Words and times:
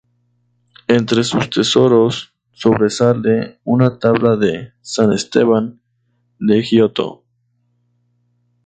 Entre 0.87 1.23
sus 1.23 1.51
tesoros, 1.51 2.33
sobresale 2.53 3.59
una 3.63 3.99
tabla 3.99 4.35
de 4.35 4.73
"San 4.81 5.13
Esteban", 5.13 5.79
de 6.39 6.63
Giotto. 6.63 7.23